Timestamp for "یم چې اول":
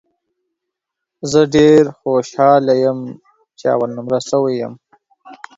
2.83-3.89